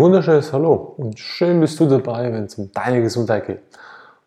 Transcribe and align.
wunderschönes 0.00 0.50
Hallo 0.54 0.94
und 0.96 1.18
schön 1.18 1.60
bist 1.60 1.78
du 1.78 1.84
dabei, 1.84 2.32
wenn 2.32 2.44
es 2.44 2.54
um 2.54 2.72
deine 2.72 3.02
Gesundheit 3.02 3.46
geht. 3.46 3.60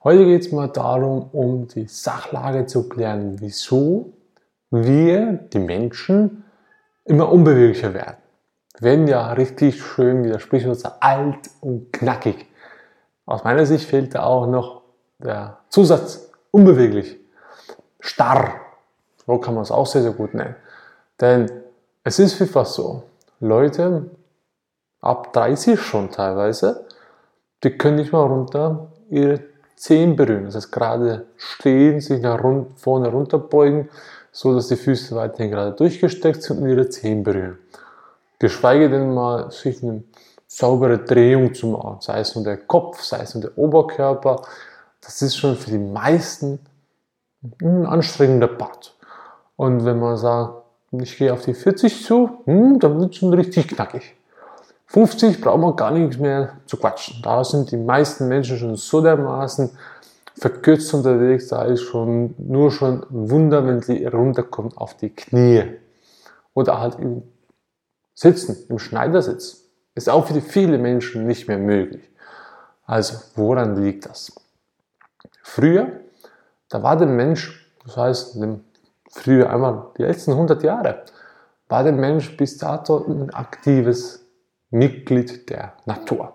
Heute 0.03 0.23
geht 0.23 0.41
es 0.45 0.51
mal 0.51 0.67
darum, 0.67 1.29
um 1.31 1.67
die 1.67 1.87
Sachlage 1.87 2.67
zu 2.67 2.87
klären, 2.87 3.37
wieso 3.39 4.13
wir, 4.69 5.33
die 5.51 5.57
Menschen, 5.57 6.43
immer 7.05 7.31
unbeweglicher 7.31 7.95
werden. 7.95 8.17
Werden 8.79 9.07
ja 9.07 9.33
richtig 9.33 9.81
schön, 9.81 10.23
wie 10.23 10.29
das 10.29 10.43
Sprichwort 10.43 10.79
sagt, 10.79 11.01
alt 11.01 11.49
und 11.59 11.91
knackig. 11.91 12.45
Aus 13.25 13.43
meiner 13.43 13.65
Sicht 13.65 13.89
fehlt 13.89 14.13
da 14.13 14.25
auch 14.25 14.45
noch 14.45 14.83
der 15.17 15.57
Zusatz 15.69 16.29
unbeweglich, 16.51 17.17
starr. 17.99 18.53
So 19.25 19.39
kann 19.39 19.55
man 19.55 19.63
es 19.63 19.71
auch 19.71 19.87
sehr, 19.87 20.03
sehr 20.03 20.11
gut 20.11 20.35
nennen. 20.35 20.55
Denn 21.19 21.49
es 22.03 22.19
ist 22.19 22.35
vielfach 22.35 22.67
so, 22.67 23.01
Leute 23.39 24.11
ab 25.03 25.33
30 25.33 25.79
schon 25.79 26.09
teilweise, 26.09 26.85
die 27.63 27.77
können 27.77 27.97
nicht 27.97 28.11
mal 28.11 28.25
runter 28.25 28.87
ihre 29.09 29.41
Zehen 29.75 30.15
berühren. 30.15 30.45
Das 30.45 30.55
heißt, 30.55 30.71
gerade 30.71 31.25
stehen, 31.37 31.99
sich 32.01 32.21
nach 32.21 32.39
vorne 32.75 33.09
runterbeugen, 33.09 33.89
so 34.31 34.53
dass 34.55 34.69
die 34.69 34.75
Füße 34.75 35.15
weiterhin 35.15 35.51
gerade 35.51 35.73
durchgesteckt 35.73 36.41
sind 36.41 36.61
und 36.61 36.69
ihre 36.69 36.89
Zehen 36.89 37.23
berühren. 37.23 37.57
Geschweige 38.39 38.89
denn 38.89 39.13
mal 39.13 39.51
sich 39.51 39.83
eine 39.83 40.03
saubere 40.47 40.99
Drehung 40.99 41.53
zu 41.53 41.67
machen, 41.67 41.97
sei 41.99 42.19
es 42.19 42.35
nur 42.35 42.43
der 42.43 42.57
Kopf, 42.57 43.01
sei 43.01 43.21
es 43.21 43.35
nur 43.35 43.41
der 43.41 43.57
Oberkörper. 43.57 44.41
Das 45.01 45.21
ist 45.21 45.35
schon 45.35 45.55
für 45.55 45.71
die 45.71 45.77
meisten 45.77 46.59
ein 47.61 47.85
anstrengender 47.85 48.47
Part. 48.47 48.95
Und 49.55 49.85
wenn 49.85 49.99
man 49.99 50.17
sagt, 50.17 50.63
ich 50.91 51.17
gehe 51.17 51.33
auf 51.33 51.41
die 51.41 51.53
40 51.53 52.03
zu, 52.05 52.29
hm, 52.45 52.79
dann 52.79 52.99
wird 52.99 53.11
es 53.11 53.17
schon 53.17 53.33
richtig 53.33 53.67
knackig. 53.67 54.15
50 54.93 55.41
braucht 55.41 55.59
man 55.59 55.75
gar 55.75 55.89
nichts 55.89 56.19
mehr 56.19 56.57
zu 56.67 56.77
quatschen. 56.77 57.19
Da 57.23 57.43
sind 57.43 57.71
die 57.71 57.77
meisten 57.77 58.27
Menschen 58.27 58.57
schon 58.57 58.75
so 58.75 59.01
dermaßen 59.01 59.71
verkürzt 60.37 60.93
unterwegs, 60.93 61.47
da 61.47 61.63
ist 61.63 61.81
schon 61.81 62.35
nur 62.37 62.71
schon 62.71 63.01
ein 63.01 63.29
Wunder, 63.31 63.65
wenn 63.65 63.81
sie 63.81 64.05
runterkommt 64.05 64.77
auf 64.77 64.95
die 64.95 65.09
Knie. 65.09 65.63
Oder 66.53 66.79
halt 66.79 66.99
im 66.99 67.23
Sitzen, 68.13 68.55
im 68.69 68.77
Schneidersitz. 68.77 69.63
Ist 69.95 70.09
auch 70.09 70.27
für 70.27 70.39
viele 70.41 70.77
Menschen 70.77 71.25
nicht 71.25 71.47
mehr 71.47 71.57
möglich. 71.57 72.07
Also, 72.85 73.17
woran 73.35 73.81
liegt 73.81 74.05
das? 74.05 74.31
Früher, 75.41 76.01
da 76.69 76.83
war 76.83 76.97
der 76.97 77.07
Mensch, 77.07 77.67
das 77.83 77.97
heißt, 77.97 78.37
früher 79.09 79.49
einmal 79.49 79.87
die 79.97 80.03
letzten 80.03 80.31
100 80.31 80.61
Jahre, 80.61 81.03
war 81.67 81.83
der 81.83 81.93
Mensch 81.93 82.35
bis 82.37 82.57
dato 82.57 83.03
ein 83.07 83.31
aktives 83.31 84.22
Mitglied 84.73 85.49
der 85.49 85.73
Natur. 85.85 86.33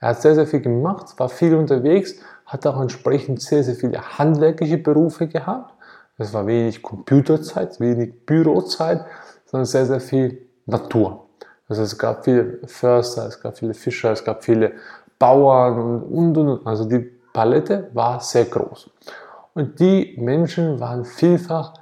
Er 0.00 0.10
hat 0.10 0.22
sehr, 0.22 0.34
sehr 0.34 0.46
viel 0.46 0.60
gemacht, 0.60 1.14
war 1.18 1.28
viel 1.28 1.54
unterwegs, 1.54 2.16
hat 2.46 2.66
auch 2.66 2.80
entsprechend 2.80 3.40
sehr, 3.40 3.62
sehr 3.62 3.74
viele 3.74 4.18
handwerkliche 4.18 4.78
Berufe 4.78 5.28
gehabt. 5.28 5.74
Es 6.18 6.34
war 6.34 6.46
wenig 6.46 6.82
Computerzeit, 6.82 7.80
wenig 7.80 8.26
Bürozeit, 8.26 9.04
sondern 9.46 9.66
sehr, 9.66 9.86
sehr 9.86 10.00
viel 10.00 10.46
Natur. 10.66 11.26
Also 11.68 11.82
es 11.82 11.96
gab 11.96 12.24
viele 12.24 12.58
Förster, 12.66 13.26
es 13.26 13.40
gab 13.40 13.56
viele 13.56 13.74
Fischer, 13.74 14.12
es 14.12 14.24
gab 14.24 14.42
viele 14.44 14.72
Bauern 15.18 16.02
und, 16.02 16.36
und, 16.36 16.48
und. 16.48 16.66
Also 16.66 16.84
die 16.84 16.98
Palette 17.32 17.90
war 17.94 18.20
sehr 18.20 18.46
groß. 18.46 18.90
Und 19.54 19.78
die 19.80 20.16
Menschen 20.18 20.80
waren 20.80 21.04
vielfach 21.04 21.74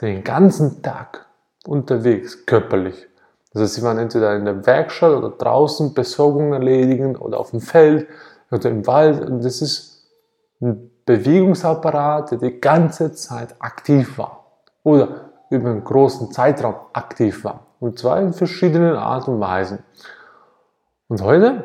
den 0.00 0.24
ganzen 0.24 0.82
Tag 0.82 1.26
unterwegs, 1.66 2.46
körperlich. 2.46 3.07
Also 3.54 3.66
sie 3.66 3.82
waren 3.82 3.98
entweder 3.98 4.36
in 4.36 4.44
der 4.44 4.66
Werkstatt 4.66 5.12
oder 5.12 5.30
draußen 5.30 5.94
Besorgungen 5.94 6.52
erledigen 6.52 7.16
oder 7.16 7.40
auf 7.40 7.50
dem 7.50 7.60
Feld 7.60 8.06
oder 8.50 8.68
im 8.70 8.86
Wald. 8.86 9.24
Und 9.24 9.44
das 9.44 9.62
ist 9.62 10.06
ein 10.60 10.90
Bewegungsapparat, 11.06 12.32
der 12.32 12.38
die 12.38 12.60
ganze 12.60 13.12
Zeit 13.12 13.54
aktiv 13.60 14.18
war 14.18 14.44
oder 14.82 15.30
über 15.50 15.70
einen 15.70 15.84
großen 15.84 16.30
Zeitraum 16.30 16.74
aktiv 16.92 17.44
war. 17.44 17.66
Und 17.80 17.98
zwar 17.98 18.20
in 18.20 18.32
verschiedenen 18.32 18.96
Arten 18.96 19.34
und 19.34 19.40
Weisen. 19.40 19.78
Und 21.08 21.22
heute 21.22 21.64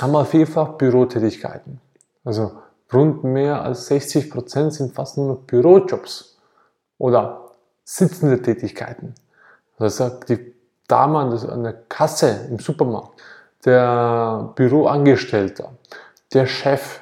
haben 0.00 0.12
wir 0.12 0.24
vielfach 0.24 0.70
Bürotätigkeiten. 0.70 1.80
Also 2.24 2.52
rund 2.92 3.22
mehr 3.22 3.62
als 3.62 3.86
60 3.86 4.30
Prozent 4.30 4.74
sind 4.74 4.94
fast 4.94 5.18
nur 5.18 5.28
noch 5.28 5.38
Bürojobs 5.42 6.38
oder 6.98 7.52
sitzende 7.84 8.42
Tätigkeiten. 8.42 9.14
Das 9.78 10.00
heißt, 10.00 10.28
die 10.28 10.59
Dame 10.90 11.18
an 11.18 11.62
der 11.62 11.74
Kasse 11.88 12.48
im 12.50 12.58
Supermarkt, 12.58 13.20
der 13.64 14.52
Büroangestellte, 14.54 15.68
der 16.32 16.46
Chef 16.46 17.00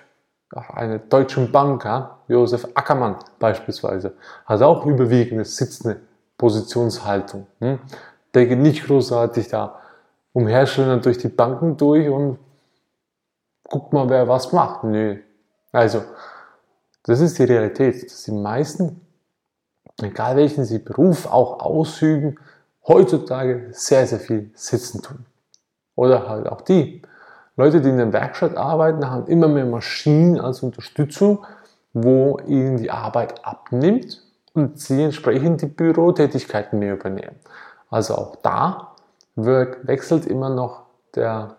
einer 0.50 0.98
deutschen 0.98 1.52
Bank, 1.52 1.86
Josef 2.26 2.66
Ackermann 2.74 3.16
beispielsweise, 3.38 4.14
hat 4.46 4.62
auch 4.62 4.86
überwiegend 4.86 5.46
sitzende 5.46 6.00
Positionshaltung. 6.36 7.46
Hm? 7.60 7.78
Der 8.34 8.46
geht 8.46 8.58
nicht 8.58 8.86
großartig 8.86 9.48
da 9.48 9.80
umherschlendern 10.32 11.02
durch 11.02 11.18
die 11.18 11.28
Banken 11.28 11.76
durch 11.76 12.08
und 12.08 12.38
guckt 13.64 13.92
mal, 13.92 14.08
wer 14.08 14.28
was 14.28 14.52
macht. 14.52 14.84
Nö. 14.84 15.18
Also, 15.72 16.02
das 17.02 17.20
ist 17.20 17.38
die 17.38 17.44
Realität, 17.44 18.04
dass 18.04 18.22
die 18.22 18.32
meisten, 18.32 19.00
egal 20.00 20.36
welchen 20.36 20.64
sie 20.64 20.78
Beruf 20.78 21.26
auch 21.26 21.60
ausüben, 21.60 22.38
heutzutage 22.86 23.68
sehr, 23.72 24.06
sehr 24.06 24.20
viel 24.20 24.50
sitzen 24.54 25.02
tun. 25.02 25.26
Oder 25.94 26.28
halt 26.28 26.46
auch 26.46 26.60
die 26.60 27.02
Leute, 27.56 27.80
die 27.80 27.88
in 27.88 27.98
der 27.98 28.12
Werkstatt 28.12 28.56
arbeiten, 28.56 29.10
haben 29.10 29.26
immer 29.26 29.48
mehr 29.48 29.66
Maschinen 29.66 30.40
als 30.40 30.62
Unterstützung, 30.62 31.44
wo 31.92 32.38
ihnen 32.46 32.76
die 32.76 32.90
Arbeit 32.90 33.44
abnimmt 33.44 34.22
und 34.54 34.78
sie 34.78 35.02
entsprechend 35.02 35.62
die 35.62 35.66
Bürotätigkeiten 35.66 36.78
mehr 36.78 36.94
übernehmen. 36.94 37.36
Also 37.90 38.14
auch 38.14 38.36
da 38.36 38.94
wechselt 39.34 40.26
immer 40.26 40.50
noch 40.50 40.82
der 41.14 41.56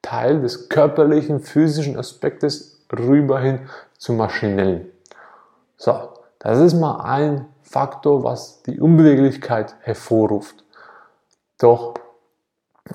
Teil 0.00 0.40
des 0.40 0.68
körperlichen, 0.68 1.40
physischen 1.40 1.96
Aspektes 1.96 2.84
rüber 2.92 3.40
hin 3.40 3.60
zum 3.96 4.16
maschinellen. 4.16 4.86
So, 5.76 6.10
das 6.38 6.58
ist 6.60 6.74
mal 6.74 7.00
ein 7.00 7.46
Faktor, 7.72 8.22
was 8.22 8.62
die 8.64 8.78
Unbeweglichkeit 8.78 9.74
hervorruft. 9.80 10.62
Doch 11.58 11.94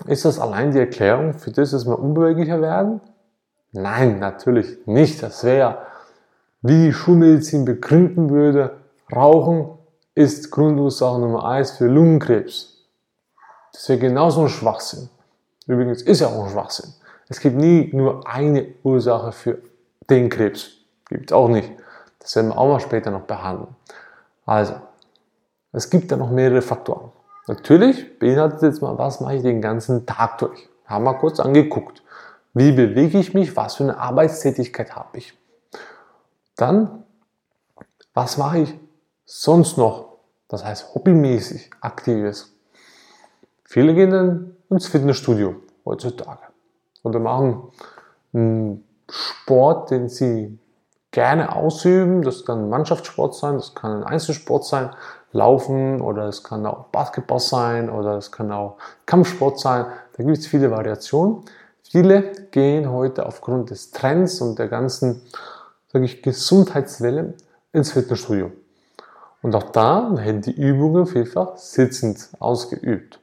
ist 0.06 0.24
das 0.24 0.40
allein 0.40 0.72
die 0.72 0.78
Erklärung 0.78 1.34
für 1.34 1.52
das, 1.52 1.72
dass 1.72 1.88
wir 1.88 1.98
unbeweglicher 1.98 2.62
werden? 2.62 3.02
Nein, 3.72 4.20
natürlich 4.20 4.86
nicht. 4.86 5.24
Das 5.24 5.44
wäre, 5.44 5.80
wie 6.62 6.86
die 6.86 6.94
Schulmedizin 6.94 7.66
begründen 7.66 8.30
würde, 8.30 8.78
Rauchen 9.14 9.70
ist 10.14 10.52
Grundursache 10.52 11.20
Nummer 11.20 11.46
eins 11.46 11.72
für 11.72 11.88
Lungenkrebs. 11.88 12.86
Das 13.74 13.90
wäre 13.90 14.00
genauso 14.00 14.44
ein 14.44 14.50
Schwachsinn. 14.50 15.10
Übrigens 15.66 16.04
ist 16.04 16.22
ja 16.22 16.28
auch 16.28 16.44
ein 16.44 16.52
Schwachsinn. 16.52 16.94
Es 17.30 17.40
gibt 17.40 17.58
nie 17.58 17.90
nur 17.94 18.28
eine 18.28 18.68
Ursache 18.84 19.32
für 19.32 19.58
den 20.08 20.30
Krebs. 20.30 20.70
Gibt 21.10 21.32
es 21.32 21.36
auch 21.36 21.48
nicht. 21.48 21.72
Das 22.20 22.36
werden 22.36 22.50
wir 22.50 22.58
auch 22.60 22.68
mal 22.68 22.80
später 22.80 23.10
noch 23.10 23.22
behandeln. 23.22 23.76
Also, 24.48 24.76
es 25.74 25.90
gibt 25.90 26.12
da 26.12 26.16
noch 26.16 26.32
mehrere 26.32 26.62
Faktoren. 26.62 27.12
Natürlich 27.48 28.18
beinhaltet 28.18 28.62
jetzt 28.62 28.82
mal, 28.82 28.98
was 28.98 29.20
mache 29.20 29.36
ich 29.36 29.44
den 29.44 29.62
ganzen 29.62 30.06
Tag 30.06 30.38
durch. 30.40 30.70
Haben 30.86 31.04
wir 31.04 31.14
kurz 31.16 31.40
angeguckt. 31.40 32.02
Wie 32.54 32.72
bewege 32.72 33.20
ich 33.20 33.34
mich? 33.34 33.56
Was 33.58 33.76
für 33.76 33.84
eine 33.84 33.98
Arbeitstätigkeit 33.98 34.96
habe 34.96 35.18
ich? 35.18 35.38
Dann, 36.56 37.04
was 38.14 38.38
mache 38.38 38.60
ich 38.60 38.80
sonst 39.26 39.78
noch? 39.78 40.18
Das 40.48 40.64
heißt, 40.64 40.96
hobbymäßig 40.96 41.70
aktives. 41.82 42.56
Viele 43.66 43.94
gehen 43.94 44.12
dann 44.12 44.56
ins 44.70 44.88
Fitnessstudio 44.88 45.58
heutzutage 45.84 46.48
oder 47.04 47.20
machen 47.20 47.70
einen 48.34 48.86
Sport, 49.10 49.92
den 49.92 50.08
sie 50.08 50.58
gerne 51.18 51.56
ausüben. 51.56 52.22
Das 52.22 52.46
kann 52.46 52.70
Mannschaftssport 52.70 53.34
sein, 53.34 53.56
das 53.56 53.74
kann 53.74 53.92
ein 53.92 54.04
Einzelsport 54.04 54.66
sein, 54.66 54.92
Laufen 55.32 56.00
oder 56.00 56.28
es 56.28 56.44
kann 56.44 56.64
auch 56.68 56.90
Basketball 56.90 57.40
sein 57.40 57.90
oder 57.90 58.18
es 58.18 58.32
kann 58.32 58.52
auch 58.52 58.78
Kampfsport 59.08 59.60
sein. 59.60 59.88
Da 60.16 60.24
gibt 60.24 60.38
es 60.38 60.46
viele 60.46 60.70
Variationen. 60.70 61.42
Viele 61.82 62.22
gehen 62.52 62.92
heute 62.92 63.26
aufgrund 63.26 63.72
des 63.72 63.90
Trends 63.90 64.42
und 64.42 64.60
der 64.60 64.68
ganzen 64.68 65.24
sage 65.88 66.06
ich, 66.06 66.22
Gesundheitswelle 66.22 67.34
ins 67.74 67.94
Fitnessstudio. 67.94 68.52
Und 69.42 69.56
auch 69.56 69.72
da 69.72 70.12
werden 70.12 70.42
die 70.42 70.52
Übungen 70.52 71.08
vielfach 71.08 71.58
sitzend 71.58 72.30
ausgeübt. 72.38 73.20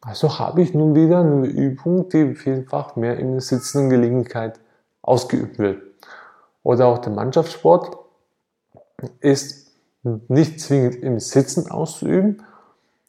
Also 0.00 0.38
habe 0.38 0.62
ich 0.62 0.74
nun 0.74 0.94
wieder 0.94 1.18
eine 1.18 1.48
Übung, 1.48 2.08
die 2.08 2.36
vielfach 2.36 2.94
mehr 2.94 3.18
in 3.18 3.32
der 3.32 3.40
sitzenden 3.40 3.90
Gelegenheit 3.90 4.60
ausgeübt 5.02 5.58
wird. 5.58 5.85
Oder 6.66 6.88
auch 6.88 6.98
der 6.98 7.12
Mannschaftssport 7.12 7.96
ist 9.20 9.70
nicht 10.02 10.60
zwingend 10.60 10.96
im 10.96 11.20
Sitzen 11.20 11.70
auszuüben. 11.70 12.42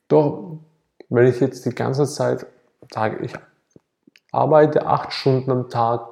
Doch 0.07 0.59
wenn 1.09 1.25
ich 1.25 1.39
jetzt 1.39 1.65
die 1.65 1.73
ganze 1.73 2.05
Zeit 2.05 2.45
sage, 2.93 3.25
ich 3.25 3.33
arbeite 4.31 4.85
acht 4.85 5.11
Stunden 5.11 5.49
am 5.49 5.69
Tag, 5.69 6.07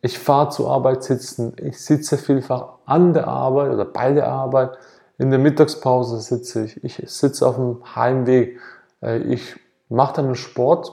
ich 0.00 0.20
fahre 0.20 0.50
zur 0.50 0.70
Arbeit 0.70 1.02
sitzen, 1.02 1.56
ich 1.60 1.84
sitze 1.84 2.18
vielfach 2.18 2.74
an 2.84 3.14
der 3.14 3.26
Arbeit 3.26 3.72
oder 3.72 3.84
bei 3.84 4.12
der 4.12 4.28
Arbeit, 4.28 4.78
in 5.18 5.30
der 5.30 5.40
Mittagspause 5.40 6.20
sitze 6.20 6.66
ich, 6.66 6.84
ich 6.84 7.10
sitze 7.10 7.48
auf 7.48 7.56
dem 7.56 7.96
Heimweg, 7.96 8.60
äh, 9.02 9.18
ich 9.18 9.56
mache 9.88 10.14
dann 10.14 10.26
einen 10.26 10.34
Sport 10.36 10.92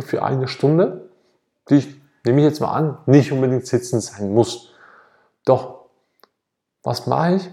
für 0.00 0.24
eine 0.24 0.48
Stunde, 0.48 1.10
die 1.70 1.76
ich, 1.76 2.00
nehme 2.24 2.40
ich 2.40 2.44
jetzt 2.44 2.60
mal 2.60 2.72
an, 2.72 2.98
nicht 3.06 3.30
unbedingt 3.30 3.68
sitzen 3.68 4.00
sein 4.00 4.34
muss. 4.34 4.74
Doch, 5.48 5.86
was 6.82 7.06
mache 7.06 7.36
ich? 7.36 7.50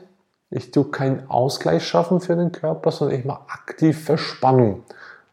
Ich 0.49 0.71
tue 0.71 0.85
keinen 0.91 1.29
Ausgleich 1.29 1.87
schaffen 1.87 2.19
für 2.19 2.35
den 2.35 2.51
Körper, 2.51 2.91
sondern 2.91 3.17
ich 3.19 3.25
mache 3.25 3.49
aktiv 3.49 4.03
Verspannung. 4.03 4.83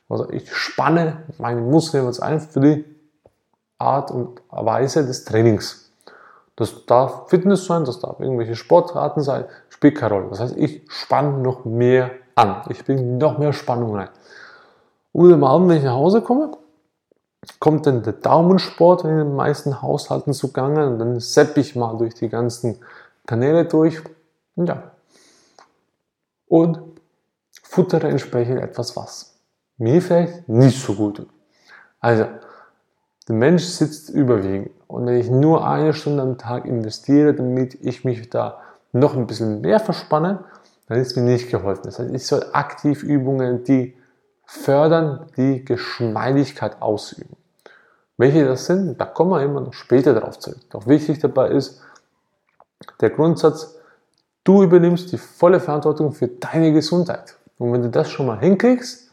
Also 0.08 0.30
ich 0.30 0.54
spanne 0.54 1.24
meine 1.38 1.60
Muskeln 1.60 2.06
jetzt 2.06 2.22
ein 2.22 2.40
für 2.40 2.60
die 2.60 2.84
Art 3.78 4.12
und 4.12 4.40
Weise 4.50 5.04
des 5.04 5.24
Trainings. 5.24 5.90
Das 6.54 6.86
darf 6.86 7.28
Fitness 7.30 7.66
sein, 7.66 7.84
das 7.84 7.98
darf 7.98 8.20
irgendwelche 8.20 8.54
Sportarten 8.54 9.22
sein, 9.22 9.46
spielt 9.68 9.96
keine 9.96 10.14
Rolle. 10.14 10.28
Das 10.28 10.38
heißt, 10.38 10.56
ich 10.56 10.82
spanne 10.88 11.38
noch 11.38 11.64
mehr 11.64 12.10
an. 12.36 12.62
Ich 12.68 12.84
bringe 12.84 13.02
noch 13.02 13.38
mehr 13.38 13.52
Spannung 13.52 13.96
rein. 13.96 14.08
Und 15.12 15.32
am 15.32 15.42
Abend, 15.42 15.68
wenn 15.68 15.78
ich 15.78 15.84
nach 15.84 15.94
Hause 15.94 16.20
komme, 16.22 16.52
kommt 17.58 17.86
dann 17.86 18.02
der 18.02 18.12
Daumensport 18.14 19.04
in 19.04 19.16
den 19.16 19.34
meisten 19.34 19.82
Haushalten 19.82 20.32
zugange 20.32 20.86
und 20.86 20.98
dann 20.98 21.20
sepp 21.20 21.56
ich 21.56 21.74
mal 21.74 21.96
durch 21.98 22.14
die 22.14 22.28
ganzen 22.28 22.78
Kanäle 23.26 23.64
durch. 23.64 24.00
Ja. 24.56 24.92
Und 26.46 26.80
futtere 27.62 28.08
entsprechend 28.08 28.60
etwas 28.60 28.96
was. 28.96 29.34
Mir 29.78 30.02
vielleicht 30.02 30.48
nicht 30.48 30.80
so 30.80 30.94
gut. 30.94 31.26
Also, 32.00 32.26
der 33.28 33.34
Mensch 33.34 33.64
sitzt 33.64 34.10
überwiegend. 34.10 34.70
Und 34.86 35.06
wenn 35.06 35.16
ich 35.16 35.30
nur 35.30 35.66
eine 35.66 35.94
Stunde 35.94 36.22
am 36.22 36.38
Tag 36.38 36.66
investiere, 36.66 37.32
damit 37.32 37.74
ich 37.80 38.04
mich 38.04 38.28
da 38.28 38.60
noch 38.92 39.16
ein 39.16 39.26
bisschen 39.26 39.60
mehr 39.62 39.80
verspanne, 39.80 40.44
dann 40.88 40.98
ist 40.98 41.16
mir 41.16 41.22
nicht 41.22 41.50
geholfen. 41.50 41.82
Das 41.84 41.98
heißt, 41.98 42.12
ich 42.12 42.26
soll 42.26 42.44
aktiv 42.52 43.02
Übungen, 43.02 43.64
die 43.64 43.96
fördern, 44.52 45.26
die 45.36 45.64
Geschmeidigkeit 45.64 46.82
ausüben. 46.82 47.36
Welche 48.18 48.44
das 48.44 48.66
sind, 48.66 49.00
da 49.00 49.06
kommen 49.06 49.30
wir 49.30 49.42
immer 49.42 49.62
noch 49.62 49.72
später 49.72 50.12
darauf 50.12 50.38
zurück. 50.38 50.60
Doch 50.70 50.86
wichtig 50.86 51.20
dabei 51.20 51.48
ist 51.48 51.80
der 53.00 53.10
Grundsatz, 53.10 53.78
du 54.44 54.62
übernimmst 54.62 55.10
die 55.10 55.16
volle 55.18 55.58
Verantwortung 55.58 56.12
für 56.12 56.28
deine 56.28 56.72
Gesundheit. 56.72 57.36
Und 57.58 57.72
wenn 57.72 57.82
du 57.82 57.88
das 57.88 58.10
schon 58.10 58.26
mal 58.26 58.38
hinkriegst, 58.38 59.10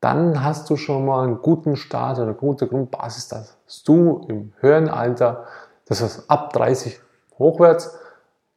dann 0.00 0.42
hast 0.42 0.70
du 0.70 0.76
schon 0.76 1.04
mal 1.04 1.24
einen 1.24 1.42
guten 1.42 1.76
Start 1.76 2.16
oder 2.16 2.28
eine 2.28 2.34
gute 2.34 2.66
Grundbasis, 2.66 3.28
dass 3.28 3.82
du 3.84 4.24
im 4.28 4.54
höheren 4.60 4.88
Alter, 4.88 5.44
das 5.84 6.02
heißt 6.02 6.30
ab 6.30 6.54
30 6.54 6.98
hochwärts, 7.38 7.98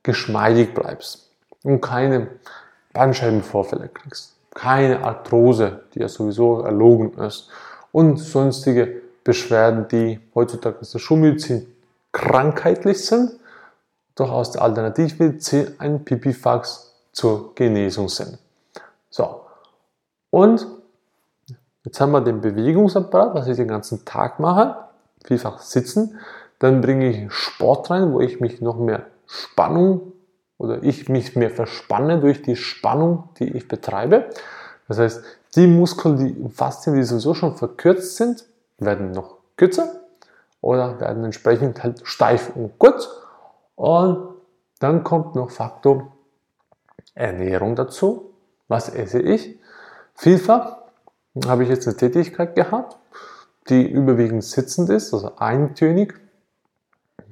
geschmeidig 0.03 0.73
bleibst 0.73 1.29
und 1.63 1.81
keine 1.81 2.27
Bandscheibenvorfälle 2.93 3.89
kriegst, 3.89 4.37
keine 4.53 5.03
Arthrose, 5.03 5.81
die 5.93 5.99
ja 5.99 6.07
sowieso 6.07 6.61
erlogen 6.61 7.13
ist 7.19 7.49
und 7.91 8.17
sonstige 8.17 9.01
Beschwerden, 9.23 9.87
die 9.87 10.19
heutzutage 10.35 10.79
aus 10.81 10.91
der 10.91 10.99
Schulmedizin 10.99 11.67
krankheitlich 12.11 13.05
sind, 13.05 13.31
doch 14.15 14.31
aus 14.31 14.51
der 14.51 14.61
Alternativmedizin 14.61 15.75
ein 15.79 16.03
Pipifax 16.03 16.93
zur 17.11 17.55
Genesung 17.55 18.09
sind. 18.09 18.37
So. 19.09 19.41
Und 20.29 20.67
Jetzt 21.85 21.99
haben 21.99 22.11
wir 22.11 22.21
den 22.21 22.39
Bewegungsapparat, 22.39 23.35
was 23.35 23.47
ich 23.47 23.57
den 23.57 23.67
ganzen 23.67 24.05
Tag 24.05 24.39
mache, 24.39 24.75
vielfach 25.25 25.59
sitzen. 25.59 26.17
Dann 26.59 26.79
bringe 26.79 27.09
ich 27.09 27.33
Sport 27.33 27.89
rein, 27.89 28.13
wo 28.13 28.21
ich 28.21 28.39
mich 28.39 28.61
noch 28.61 28.77
mehr 28.77 29.05
Spannung 29.27 30.12
oder 30.63 30.81
ich 30.81 31.09
mich 31.09 31.35
mehr 31.35 31.49
verspanne 31.49 32.21
durch 32.21 32.41
die 32.41 32.55
Spannung, 32.55 33.27
die 33.37 33.49
ich 33.49 33.67
betreibe. 33.67 34.29
Das 34.87 34.97
heißt, 34.97 35.23
die 35.57 35.67
Muskeln, 35.67 36.17
die 36.17 36.49
Faszien, 36.49 36.95
die 36.95 37.03
sowieso 37.03 37.33
schon 37.33 37.57
verkürzt 37.57 38.15
sind, 38.15 38.45
werden 38.77 39.11
noch 39.11 39.39
kürzer 39.57 39.91
oder 40.61 41.01
werden 41.01 41.25
entsprechend 41.25 41.83
halt 41.83 42.01
steif 42.05 42.55
und 42.55 42.79
kurz. 42.79 43.09
Und 43.75 44.35
dann 44.79 45.03
kommt 45.03 45.35
noch 45.35 45.51
Faktor 45.51 46.13
Ernährung 47.13 47.75
dazu. 47.75 48.33
Was 48.69 48.87
esse 48.87 49.19
ich? 49.19 49.59
Vielfach 50.15 50.77
habe 51.45 51.63
ich 51.63 51.69
jetzt 51.69 51.87
eine 51.87 51.97
Tätigkeit 51.97 52.55
gehabt, 52.55 52.95
die 53.67 53.85
überwiegend 53.85 54.45
sitzend 54.45 54.89
ist, 54.89 55.13
also 55.13 55.35
eintönig, 55.35 56.13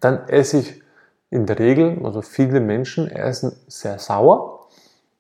dann 0.01 0.27
esse 0.27 0.57
ich 0.57 0.81
in 1.31 1.45
der 1.45 1.57
Regel, 1.57 2.00
also 2.04 2.22
viele 2.22 2.60
Menschen 2.60 3.10
essen 3.10 3.54
sehr 3.68 3.98
sauer. 3.98 4.68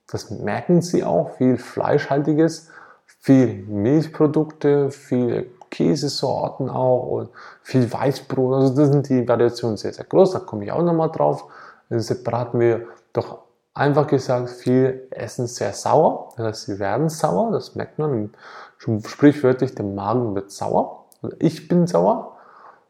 Das 0.07 0.29
merken 0.29 0.81
sie 0.81 1.03
auch, 1.03 1.37
viel 1.37 1.57
Fleischhaltiges, 1.57 2.69
viel 3.05 3.63
Milchprodukte, 3.63 4.91
viele 4.91 5.45
Käsesorten 5.69 6.69
auch 6.69 7.07
und 7.07 7.29
viel 7.63 7.91
Weißbrot. 7.91 8.55
Also 8.55 8.75
das 8.75 8.91
sind 8.91 9.07
die 9.07 9.25
Variationen 9.25 9.77
sehr, 9.77 9.93
sehr 9.93 10.03
groß. 10.03 10.31
Da 10.31 10.39
komme 10.39 10.65
ich 10.65 10.71
auch 10.73 10.83
nochmal 10.83 11.11
drauf. 11.11 11.45
Separat 11.89 12.53
mir 12.53 12.87
doch 13.13 13.39
einfach 13.73 14.07
gesagt, 14.07 14.49
viele 14.49 15.09
essen 15.11 15.47
sehr 15.47 15.71
sauer. 15.71 16.33
Das 16.35 16.45
heißt, 16.45 16.65
sie 16.65 16.79
werden 16.79 17.07
sauer. 17.07 17.51
Das 17.51 17.75
merkt 17.75 17.99
man 17.99 18.33
schon 18.77 19.01
sprichwörtlich, 19.01 19.75
der 19.75 19.85
Magen 19.85 20.35
wird 20.35 20.51
sauer. 20.51 21.05
Also 21.21 21.37
ich 21.39 21.69
bin 21.69 21.87
sauer. 21.87 22.35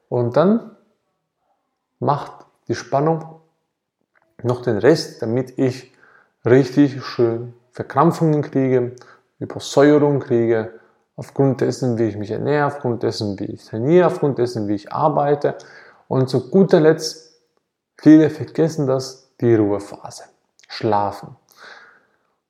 Und 0.09 0.35
dann 0.37 0.71
macht 1.99 2.31
die 2.71 2.75
Spannung 2.75 3.25
noch 4.43 4.61
den 4.61 4.77
Rest, 4.77 5.21
damit 5.21 5.59
ich 5.59 5.93
richtig 6.45 7.03
schön 7.03 7.53
Verkrampfungen 7.73 8.41
kriege, 8.41 8.95
Übersäuerung 9.39 10.21
kriege, 10.21 10.79
aufgrund 11.17 11.59
dessen, 11.59 11.97
wie 11.97 12.05
ich 12.05 12.15
mich 12.15 12.31
ernähre, 12.31 12.67
aufgrund 12.67 13.03
dessen, 13.03 13.37
wie 13.39 13.45
ich 13.45 13.65
trainiere, 13.65 14.07
aufgrund 14.07 14.37
dessen, 14.37 14.69
wie 14.69 14.75
ich 14.75 14.93
arbeite. 14.93 15.55
Und 16.07 16.29
zu 16.29 16.49
guter 16.49 16.79
Letzt, 16.79 17.41
viele 17.97 18.29
vergessen 18.29 18.87
das, 18.87 19.29
die 19.41 19.53
Ruhephase. 19.53 20.23
Schlafen. 20.69 21.35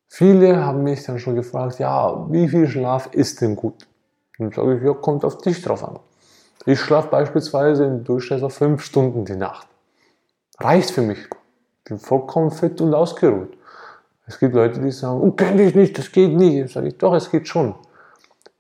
Viele 0.07 0.63
haben 0.63 0.83
mich 0.83 1.03
dann 1.03 1.17
schon 1.17 1.33
gefragt, 1.33 1.79
ja, 1.79 2.27
wie 2.29 2.47
viel 2.47 2.67
Schlaf 2.67 3.09
ist 3.11 3.41
denn 3.41 3.55
gut? 3.55 3.87
Und 4.37 4.53
sage 4.53 4.77
ich, 4.77 4.83
ja, 4.83 4.93
kommt 4.93 5.25
auf 5.25 5.39
dich 5.39 5.63
drauf 5.63 5.83
an. 5.83 5.97
Ich 6.67 6.79
schlafe 6.79 7.07
beispielsweise 7.09 7.85
im 7.85 8.03
Durchschnitt 8.03 8.43
auf 8.43 8.53
fünf 8.53 8.83
Stunden 8.83 9.25
die 9.25 9.35
Nacht. 9.35 9.70
Reicht 10.63 10.91
für 10.91 11.01
mich. 11.01 11.19
Bin 11.85 11.97
vollkommen 11.97 12.51
fit 12.51 12.79
und 12.81 12.93
ausgeruht. 12.93 13.57
Es 14.27 14.39
gibt 14.39 14.53
Leute, 14.53 14.79
die 14.79 14.91
sagen, 14.91 15.19
oh, 15.21 15.31
könnte 15.31 15.63
ich 15.63 15.75
nicht, 15.75 15.97
das 15.97 16.11
geht 16.11 16.31
nicht. 16.31 16.71
Sage 16.71 16.89
ich, 16.89 16.97
doch, 16.97 17.13
es 17.13 17.31
geht 17.31 17.47
schon. 17.47 17.75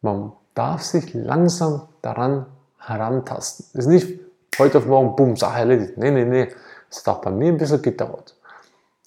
Man 0.01 0.31
darf 0.55 0.81
sich 0.81 1.13
langsam 1.13 1.83
daran 2.01 2.47
herantasten. 2.79 3.67
Es 3.73 3.85
ist 3.85 3.87
nicht 3.87 4.19
heute 4.57 4.79
auf 4.79 4.85
morgen, 4.85 5.15
bumm, 5.15 5.35
Sache 5.35 5.59
erledigt. 5.59 5.97
Nee, 5.97 6.11
nee, 6.11 6.25
nee. 6.25 6.47
Es 6.89 7.05
hat 7.05 7.15
auch 7.15 7.21
bei 7.21 7.31
mir 7.31 7.49
ein 7.49 7.57
bisschen 7.57 7.81
gedauert. 7.81 8.35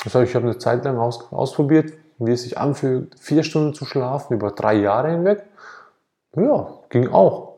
Also 0.05 0.23
ich 0.23 0.35
habe 0.35 0.47
eine 0.47 0.59
Zeit 0.59 0.85
lang 0.85 0.97
aus, 0.99 1.33
ausprobiert, 1.33 1.93
wie 2.19 2.33
es 2.33 2.43
sich 2.43 2.57
anfühlt, 2.57 3.19
vier 3.19 3.43
Stunden 3.43 3.75
zu 3.75 3.85
schlafen 3.85 4.35
über 4.35 4.53
drei 4.53 4.75
Jahre 4.75 5.11
hinweg. 5.11 5.43
Ja, 6.37 6.69
ging 6.89 7.09
auch. 7.09 7.54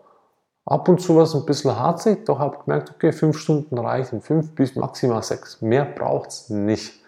Ab 0.66 0.88
und 0.88 1.00
zu 1.00 1.14
war 1.14 1.22
es 1.22 1.34
ein 1.34 1.46
bisschen 1.46 1.78
harzig, 1.78 2.24
doch 2.24 2.40
habe 2.40 2.58
gemerkt, 2.64 2.90
okay, 2.90 3.12
fünf 3.12 3.38
Stunden 3.38 3.78
reichen, 3.78 4.20
fünf 4.20 4.52
bis 4.56 4.74
maximal 4.74 5.22
sechs. 5.22 5.62
Mehr 5.62 5.84
braucht 5.84 6.30
es 6.30 6.50
nicht. 6.50 7.04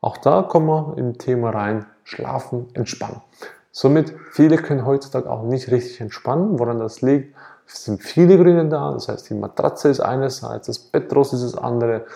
Auch 0.00 0.16
da 0.16 0.42
kommen 0.42 0.66
wir 0.66 0.98
im 0.98 1.18
Thema 1.18 1.50
rein, 1.50 1.86
schlafen, 2.02 2.68
entspannen. 2.74 3.22
Somit, 3.70 4.12
viele 4.32 4.56
können 4.56 4.84
heutzutage 4.84 5.30
auch 5.30 5.44
nicht 5.44 5.70
richtig 5.70 6.00
entspannen. 6.00 6.58
Woran 6.58 6.80
das 6.80 7.00
liegt, 7.00 7.36
es 7.64 7.84
sind 7.84 8.02
viele 8.02 8.36
Gründe 8.36 8.68
da. 8.68 8.92
Das 8.92 9.08
heißt, 9.08 9.30
die 9.30 9.34
Matratze 9.34 9.88
ist 9.88 10.00
einerseits, 10.00 10.66
das 10.66 10.80
Bettrost 10.80 11.34
ist 11.34 11.44
das 11.44 11.54
andere, 11.54 12.06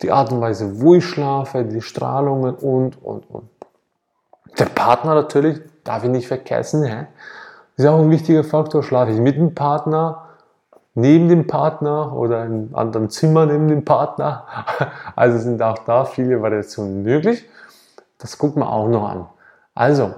die 0.00 0.10
Art 0.10 0.32
und 0.32 0.40
Weise, 0.40 0.80
wo 0.80 0.94
ich 0.94 1.04
schlafe, 1.04 1.64
die 1.64 1.82
Strahlungen 1.82 2.54
und, 2.54 3.02
und, 3.02 3.28
und. 3.28 3.50
Der 4.58 4.66
Partner 4.66 5.14
natürlich, 5.14 5.60
darf 5.84 6.02
ich 6.04 6.10
nicht 6.10 6.28
vergessen, 6.28 6.84
hä? 6.84 7.06
Ist 7.82 7.88
auch 7.88 8.00
ein 8.00 8.10
wichtiger 8.10 8.44
Faktor. 8.44 8.82
Schlafe 8.82 9.12
ich 9.12 9.18
mit 9.18 9.36
dem 9.36 9.54
Partner, 9.54 10.28
neben 10.94 11.28
dem 11.28 11.46
Partner 11.46 12.14
oder 12.14 12.44
in 12.44 12.52
einem 12.52 12.74
anderen 12.74 13.10
Zimmer 13.10 13.46
neben 13.46 13.68
dem 13.68 13.84
Partner? 13.84 14.46
Also 15.16 15.38
sind 15.38 15.62
auch 15.62 15.78
da 15.78 16.04
viele 16.04 16.40
Variationen 16.40 17.02
möglich. 17.02 17.48
Das 18.18 18.38
guckt 18.38 18.56
man 18.56 18.68
auch 18.68 18.88
noch 18.88 19.08
an. 19.08 19.26
Also, 19.74 20.14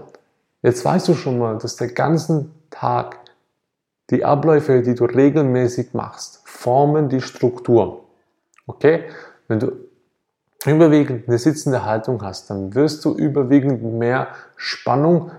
jetzt 0.62 0.84
weißt 0.84 1.08
du 1.08 1.14
schon 1.14 1.38
mal, 1.38 1.58
dass 1.58 1.76
der 1.76 1.88
ganzen 1.88 2.54
Tag 2.70 3.18
die 4.10 4.24
Abläufe, 4.24 4.82
die 4.82 4.94
du 4.94 5.04
regelmäßig 5.04 5.94
machst, 5.94 6.42
formen 6.44 7.08
die 7.08 7.20
Struktur. 7.20 8.04
Okay? 8.66 9.04
Wenn 9.48 9.60
du 9.60 9.72
überwiegend 10.66 11.28
eine 11.28 11.38
sitzende 11.38 11.84
Haltung 11.84 12.22
hast, 12.22 12.50
dann 12.50 12.74
wirst 12.74 13.04
du 13.04 13.14
überwiegend 13.14 13.82
mehr 13.82 14.28
Spannung 14.56 15.30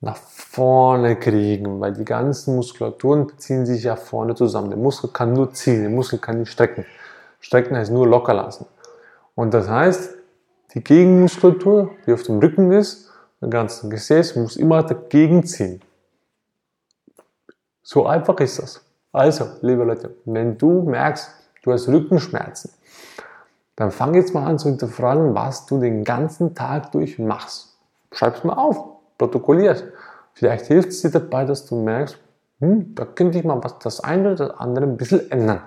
nach 0.00 0.16
vorne 0.16 1.16
kriegen, 1.16 1.80
weil 1.80 1.92
die 1.92 2.04
ganzen 2.04 2.56
Muskulaturen 2.56 3.30
ziehen 3.38 3.66
sich 3.66 3.84
ja 3.84 3.96
vorne 3.96 4.34
zusammen. 4.34 4.70
Der 4.70 4.78
Muskel 4.78 5.10
kann 5.10 5.32
nur 5.32 5.52
ziehen, 5.52 5.82
der 5.82 5.90
Muskel 5.90 6.18
kann 6.18 6.40
nicht 6.40 6.50
strecken. 6.50 6.86
Strecken 7.40 7.76
heißt 7.76 7.92
nur 7.92 8.06
locker 8.06 8.34
lassen. 8.34 8.66
Und 9.34 9.52
das 9.52 9.68
heißt, 9.68 10.14
die 10.74 10.82
Gegenmuskulatur, 10.82 11.90
die 12.06 12.12
auf 12.12 12.22
dem 12.22 12.38
Rücken 12.38 12.72
ist, 12.72 13.10
im 13.40 13.50
ganzen 13.50 13.90
Gesäß, 13.90 14.36
muss 14.36 14.56
immer 14.56 14.82
dagegen 14.82 15.44
ziehen. 15.44 15.82
So 17.82 18.06
einfach 18.06 18.38
ist 18.40 18.58
das. 18.58 18.84
Also, 19.12 19.46
liebe 19.62 19.82
Leute, 19.84 20.14
wenn 20.24 20.56
du 20.56 20.82
merkst, 20.82 21.30
du 21.62 21.72
hast 21.72 21.88
Rückenschmerzen, 21.88 22.70
dann 23.76 23.90
fang 23.90 24.14
jetzt 24.14 24.34
mal 24.34 24.46
an 24.46 24.58
zu 24.58 24.68
hinterfragen, 24.68 25.34
was 25.34 25.66
du 25.66 25.80
den 25.80 26.04
ganzen 26.04 26.54
Tag 26.54 26.92
durch 26.92 27.18
machst. 27.18 27.76
Schreib 28.12 28.36
es 28.36 28.44
mal 28.44 28.54
auf, 28.54 28.99
protokolliert. 29.20 29.84
Vielleicht 30.32 30.66
hilft 30.66 30.88
es 30.88 31.02
dir 31.02 31.10
dabei, 31.10 31.44
dass 31.44 31.66
du 31.66 31.76
merkst, 31.76 32.18
hm, 32.60 32.94
da 32.94 33.04
könnte 33.04 33.38
ich 33.38 33.44
mal 33.44 33.62
was, 33.62 33.78
das 33.78 34.00
eine 34.00 34.32
oder 34.32 34.48
das 34.48 34.58
andere 34.58 34.86
ein 34.86 34.96
bisschen 34.96 35.30
ändern. 35.30 35.62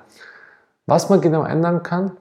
Was 0.88 1.10
man 1.10 1.22
genau 1.22 1.44
ändern 1.44 1.84
kann, 1.84 2.18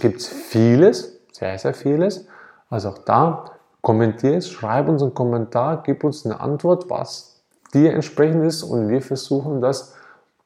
gibt 0.00 0.20
es 0.20 0.28
vieles, 0.28 1.20
sehr, 1.32 1.58
sehr 1.58 1.74
vieles. 1.74 2.26
Also 2.70 2.88
auch 2.88 2.98
da, 2.98 3.44
kommentier 3.82 4.38
es, 4.38 4.48
schreib 4.48 4.88
uns 4.88 5.02
einen 5.02 5.14
Kommentar, 5.14 5.82
gib 5.82 6.04
uns 6.04 6.24
eine 6.24 6.40
Antwort, 6.40 6.88
was 6.88 7.42
dir 7.74 7.92
entsprechend 7.92 8.44
ist 8.44 8.62
und 8.62 8.88
wir 8.88 9.02
versuchen 9.02 9.60
das 9.60 9.94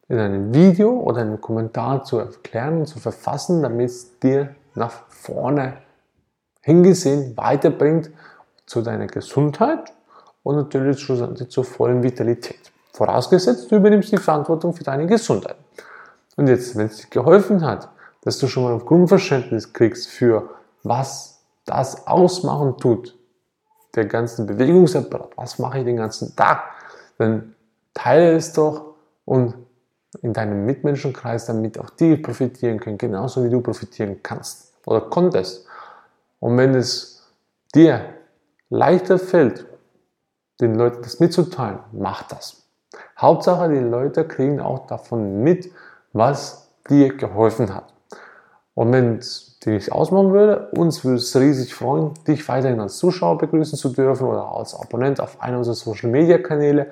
in 0.08 0.18
einem 0.18 0.52
Video 0.52 1.00
oder 1.00 1.20
einem 1.20 1.40
Kommentar 1.40 2.02
zu 2.04 2.18
erklären 2.18 2.80
und 2.80 2.86
zu 2.86 2.98
verfassen, 2.98 3.62
damit 3.62 3.90
es 3.90 4.18
dir 4.18 4.54
nach 4.74 4.92
vorne 5.08 5.74
hingesehen 6.62 7.36
weiterbringt 7.36 8.10
zu 8.66 8.82
deiner 8.82 9.06
Gesundheit 9.06 9.92
und 10.42 10.56
natürlich 10.56 11.00
schlussendlich 11.00 11.50
zur 11.50 11.64
vollen 11.64 12.02
Vitalität. 12.02 12.72
Vorausgesetzt, 12.92 13.70
du 13.70 13.76
übernimmst 13.76 14.12
die 14.12 14.18
Verantwortung 14.18 14.72
für 14.72 14.84
deine 14.84 15.06
Gesundheit. 15.06 15.56
Und 16.36 16.48
jetzt, 16.48 16.76
wenn 16.76 16.86
es 16.86 16.98
dir 16.98 17.08
geholfen 17.08 17.64
hat, 17.64 17.88
dass 18.22 18.38
du 18.38 18.46
schon 18.46 18.64
mal 18.64 18.72
ein 18.72 18.84
Grundverständnis 18.84 19.72
kriegst 19.72 20.08
für 20.08 20.50
was 20.82 21.40
das 21.64 22.06
ausmachen 22.06 22.76
tut, 22.78 23.16
der 23.94 24.06
ganzen 24.06 24.46
Bewegungsapparat, 24.46 25.30
was 25.36 25.58
mache 25.58 25.78
ich 25.78 25.84
den 25.84 25.96
ganzen 25.96 26.34
Tag, 26.36 26.64
dann 27.18 27.54
teile 27.94 28.36
es 28.36 28.52
doch 28.52 28.94
und 29.24 29.54
in 30.22 30.32
deinem 30.32 30.64
Mitmenschenkreis, 30.64 31.46
damit 31.46 31.78
auch 31.78 31.90
die 31.90 32.16
profitieren 32.16 32.78
können, 32.78 32.98
genauso 32.98 33.44
wie 33.44 33.50
du 33.50 33.60
profitieren 33.60 34.22
kannst 34.22 34.72
oder 34.86 35.00
konntest. 35.00 35.66
Und 36.40 36.56
wenn 36.56 36.74
es 36.74 37.26
dir 37.74 38.13
leichter 38.70 39.18
fällt, 39.18 39.66
den 40.60 40.74
Leuten 40.74 41.02
das 41.02 41.20
mitzuteilen, 41.20 41.80
mach 41.92 42.22
das. 42.24 42.68
Hauptsache, 43.18 43.68
die 43.68 43.78
Leute 43.78 44.26
kriegen 44.26 44.60
auch 44.60 44.86
davon 44.86 45.42
mit, 45.42 45.70
was 46.12 46.70
dir 46.88 47.16
geholfen 47.16 47.74
hat. 47.74 47.92
Und 48.74 48.92
wenn 48.92 49.18
es 49.18 49.58
dir 49.60 49.72
nichts 49.72 49.90
ausmachen 49.90 50.32
würde, 50.32 50.70
uns 50.76 51.04
würde 51.04 51.18
es 51.18 51.34
riesig 51.36 51.74
freuen, 51.74 52.14
dich 52.26 52.46
weiterhin 52.48 52.80
als 52.80 52.98
Zuschauer 52.98 53.38
begrüßen 53.38 53.78
zu 53.78 53.90
dürfen 53.90 54.26
oder 54.26 54.44
als 54.44 54.74
Abonnent 54.74 55.20
auf 55.20 55.40
einer 55.40 55.58
unserer 55.58 55.74
Social 55.74 56.10
Media 56.10 56.38
Kanäle 56.38 56.90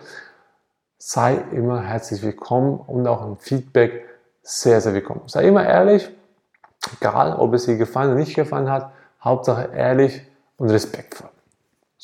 sei 0.99 1.37
immer 1.51 1.83
herzlich 1.83 2.23
willkommen 2.23 2.79
und 2.79 3.07
auch 3.09 3.23
ein 3.23 3.37
Feedback 3.39 4.05
sehr, 4.43 4.81
sehr 4.81 4.95
willkommen. 4.95 5.23
Sei 5.27 5.49
immer 5.49 5.67
ehrlich, 5.67 6.09
egal 6.97 7.35
ob 7.35 7.55
es 7.55 7.67
dir 7.67 7.77
gefallen 7.77 8.11
oder 8.11 8.21
nicht 8.21 8.37
gefallen 8.37 8.71
hat, 8.71 8.93
Hauptsache 9.21 9.71
ehrlich 9.75 10.23
und 10.59 10.71
respektvoll. 10.71 11.32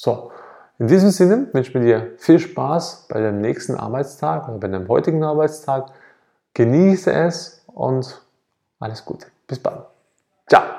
So, 0.00 0.30
in 0.78 0.86
diesem 0.86 1.10
Sinne 1.10 1.48
wünsche 1.52 1.70
ich 1.70 1.74
mir 1.74 1.80
dir 1.80 2.12
viel 2.18 2.38
Spaß 2.38 3.08
bei 3.08 3.20
deinem 3.20 3.40
nächsten 3.40 3.74
Arbeitstag 3.74 4.48
oder 4.48 4.58
bei 4.58 4.68
deinem 4.68 4.86
heutigen 4.86 5.24
Arbeitstag. 5.24 5.90
Genieße 6.54 7.12
es 7.12 7.64
und 7.66 8.22
alles 8.78 9.04
Gute. 9.04 9.26
Bis 9.48 9.58
bald. 9.58 9.86
Ciao. 10.46 10.77